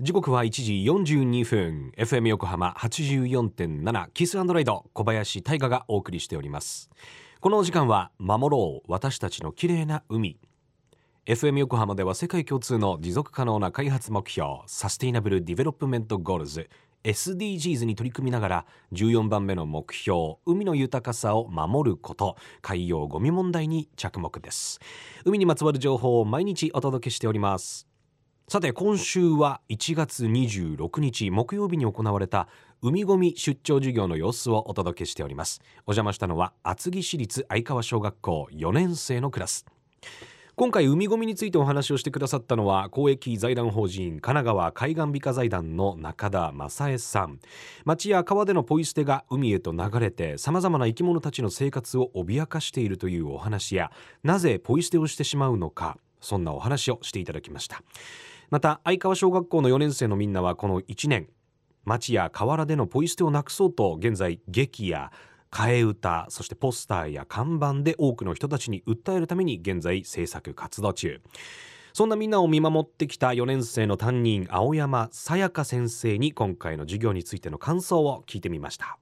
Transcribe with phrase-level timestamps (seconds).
[0.00, 0.74] 時刻は1時
[1.12, 1.92] 42分。
[1.96, 6.88] FM 横浜84.7 Kiss Ride 小林大河がお送りしております。
[7.40, 10.38] この時間は守ろう私たちの綺麗な海。
[11.26, 16.70] FM 横浜では世界共通の持続可能な開発目標 Sustainable Development Goals
[17.02, 24.78] SDGs に取り組みながら14番目の目標海の豊かさを守ること海洋ゴミ問題に着目です。
[25.24, 27.87] 海にまつわる情報を毎日お届けしております。
[28.50, 32.48] さて今週は1月26日木曜日に行われた
[32.80, 35.60] 海ごみ出張授業の様子をお届けしております。
[35.80, 39.66] お邪魔したのは厚木市立相川小学校4年生のクラス。
[40.56, 47.40] 今回海ごみについてお話をしてくださったのは公益財団法人神奈川海岸美化財団の中田正恵さん。
[47.84, 53.92] 町や川でのポイ捨てが海へと流れてさまざまな生き物たちの生活を脅かしているというお話や
[54.22, 57.82] なぜポイ捨てをしてしまうのかそんなお話をしていただきました。
[58.50, 61.28] また相川小学校の4年生のみんなはこの1年
[61.84, 65.12] 町や河原でのポイ捨てをなくそうと現在劇や
[65.50, 71.20] 替え歌そしてポスターや看板で多くの人たちに訴えるために現在制作活動中。
[71.94, 78.98] そんなみんなを見守ってきた4年生の担任青山さやか先生に今回の授業についての感想を聞いてみました。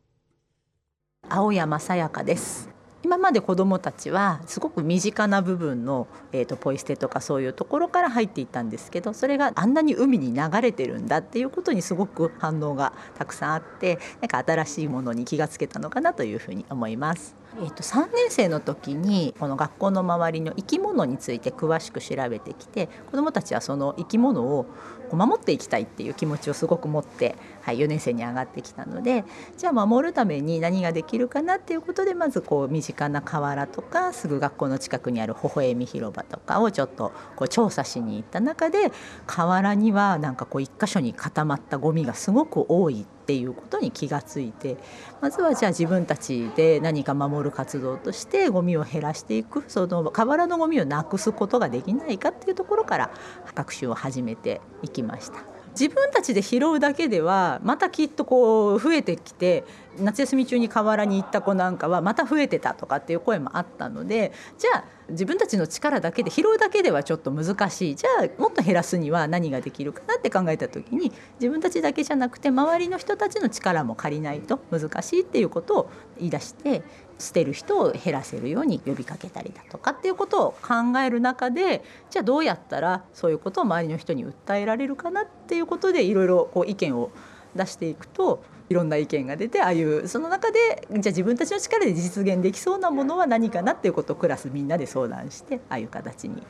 [1.28, 2.75] 青山さやかです。
[3.06, 17.36] 今まで子どもたちはすごく身近な部分の、えーと、ポイ捨てとかそういうところから入っていったんですけどそれがあんなに海に流れてるんだっていうことにすごく反応がたくさんあってなんか新しいものに気がつけたのかなというふうに思います。
[17.58, 24.66] えーと、3年生の時にこの学校の周りの生き物について詳しく調べてきて子どもたちはその生き物を
[25.12, 29.25] 守っていきたいっていう気持ちをすごく持って、はい、4年生に上がってきたので
[29.56, 38.92] じゃあ守るために何ができるかなっていうことでまずこう身近な河原とかすぐ学校の近くにある微笑み広場とかをちょっとこう調査しに行った中で
[39.27, 44.77] 河原にはなんかこう一箇所に固まったゴミがすごく多いってっていうことに気がついて
[45.20, 53.10] まずはじゃあ自分たちで何か守る活動としてゴミを減らしていくその瓦のゴミをなくすことができないかっていうところから
[53.56, 55.56] 学習を始めていきました。
[55.78, 59.64] 自分たちで拾うだけではまたきっとこう増えてきて
[59.98, 67.94] 夏休み中に河原に行った子なんかはまた増えてたとかっていう声もあったのでじゃあ自分たちの力だけで拾うだけではちょっと難しい。
[67.94, 76.82] じゃあもっと減らすには何ができるかなって考えた時に自分たちだけじゃなくて周りの人たちの力も借りないと難しいっていうことを言い出して
[77.19, 87.10] 捨てる人を減らせるように呼びかけたりだとかっていうことを考える中でじゃあどうやったらそういうことを周りの人に訴えられるかなっていうことでいろいろこう意見を
[87.55, 96.43] 出していくといろんな意見が出てああいうその中でじゃあ自分たちの力で実現できそうなものは何かなっていうことをクラスみんなで相談してああいう形に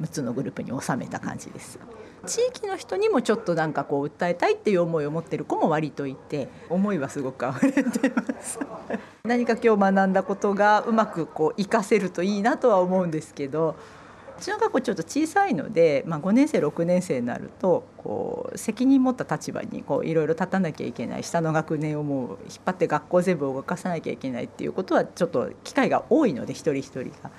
[0.00, 1.78] 6つのグループに収めた感じです。
[2.26, 8.58] 地域の人にもちょっとなんかこう訴えたいっていう思いを持ってる子も割といて思いはすごく溢れてます
[9.24, 13.76] 何か今日学んだことがうまくこう活かせるといいなとは思うんですけど
[14.38, 27.30] うちの学校ちょっと小さいので、まあ、5年生6年生になるとこう責任持った立場にいろいろ立たなきゃいけない下の学年をもう引っ張って学校全部動かさなきゃいけないっていうことはちょっと機会が多いので一人一人が。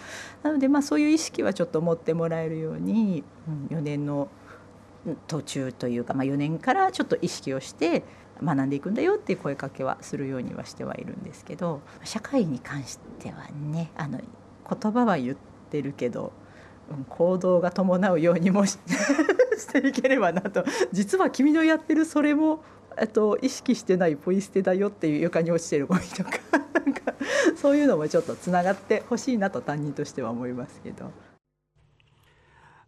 [0.44, 3.24] なのでまあそういう意識はちょっと持ってもらえるように、
[3.70, 4.30] うん、4年の
[5.28, 8.04] 途中というか、まあ、4年からちょっと意識をして
[8.44, 15.38] 学んでいくんだよっていう声かけはするようにはしてはいるんですけど社会に関してはねあの言葉は言っ
[15.70, 16.34] てるけど
[17.10, 18.78] 行動が伴うようにもし
[19.72, 22.64] ていければなと実は君のやってるそれも
[23.14, 26.32] と意識してないポイ捨てだよっていう床に落ちてるゴミとか
[26.74, 27.14] なんか
[27.56, 31.12] そういうのもちょっとつながってほしいなと担任としては思いますけど。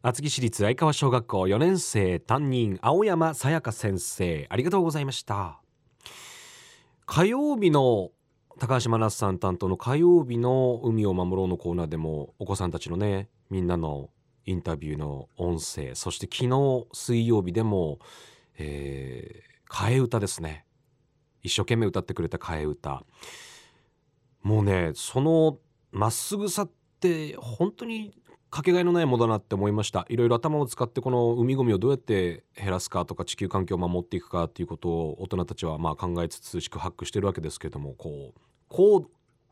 [0.04, 5.60] 厚木市立相川小学校4年生担任青山さやか先生ありがとうございました
[7.06, 8.12] 火曜日の
[8.60, 14.10] 高橋真夏さん担当の火曜日の海を守ろうのコーナーでもお子さんたちのねみんなの
[14.46, 18.00] インタビューの音声そして昨日水曜日でも、
[18.58, 20.66] えー、替え歌ですね。
[21.44, 23.04] 一生懸命歌ってくれた替え歌。
[24.42, 25.60] もうねその
[25.92, 28.18] まっすぐさって本当に
[28.50, 30.06] かけがえのないものだなって思いました。
[30.10, 38.40] いろいろ頭を使ってこの海ごみをどうやって減らすかとか地球環境を守っていくかっていうことを大人たちはまあ考えつつ宿泊してるわけですけどもこう
[38.70, 39.08] こう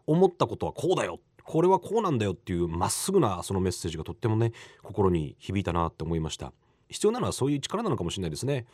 [0.07, 1.19] 思ったことはこうだよ。
[1.43, 4.51] これはこうなんだよっていうまっすぐなそのメッセージがとってもね
[4.81, 6.53] 心に響いたなって思いました。
[6.89, 8.65] 必要なのはそういう力なのかもしれないですね。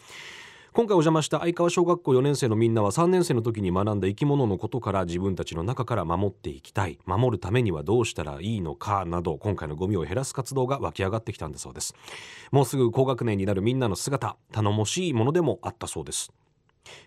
[0.74, 6.98] 今回お邪魔した相川小学校4年生のみんなは3年生の時に学んだ生き物のことから自分たちの中から守っていきたい。
[7.06, 11.94] 守るためにはどうしたらいいのかなど今回のゴミを減らす活動が湧き上がってきたんだそうです。
[12.54, 16.32] もうすぐ高学年になるみんなの姿頼もしいものでもあったそうです。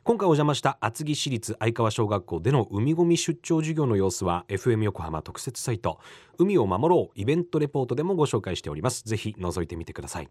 [0.04, 5.98] 今回お邪魔した厚木市立相川小学校での海ごみ出張授業の様子は FM 横浜特設サイト
[6.38, 9.04] 海を守ろうイベントレポートでもご紹介しております。
[9.04, 10.28] ぜひ覗いてみてください。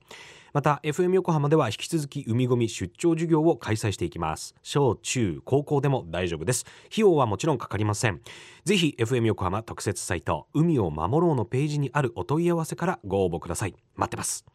[0.54, 4.56] また FM 横浜では引き続き海ごみ出張授業を開催していきます。
[4.64, 6.66] 小中高校でも大丈夫です。
[6.88, 8.22] 費用はもちろんかかりません。
[8.66, 13.76] ぜひ FM 横浜特設サイト海を守ろうのページにあるお問い合わせからご応募ください。
[13.96, 14.46] 待ってます。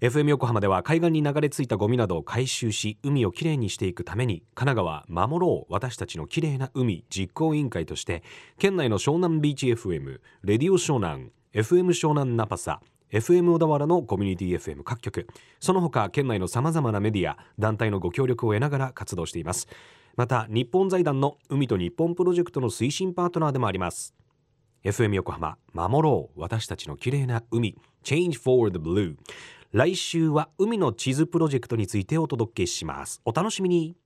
[0.00, 8.22] FM 横浜では海岸に流れ着いたゴミなどを回収し海をきれいにしていくために神奈川守ろう私たちのきれいな海実行委員会として
[8.58, 12.80] 県内の湘南ビーチ FM レディオ湘南 FM 湘南ナパサ
[13.12, 15.26] FM 小田原のコミュニティ FM 各局
[15.60, 19.68] その他県内のさまざまなメディア団体のご協力を得ながら活動しています。
[20.16, 24.14] また日本財団の海と日本プロジェクトの推進パートナーでもあります。
[24.82, 29.16] FM 横浜守ろう私たちの綺麗な海 Change for the Blue
[29.72, 33.20] 来週は海の地図プロジェクトについてお届けします。
[33.24, 33.96] お楽しみに。